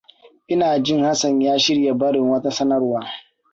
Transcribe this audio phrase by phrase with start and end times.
[0.47, 3.07] Ina jin Hassan ya shirya barin wata sanarwa.